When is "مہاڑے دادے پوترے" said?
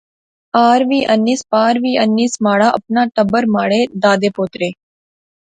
3.53-4.69